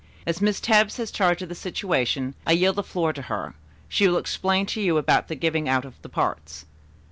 [0.25, 3.53] As Miss Tebbs has charge of the situation, I yield the floor to her.
[3.87, 6.65] She will explain to you about the giving out of the parts."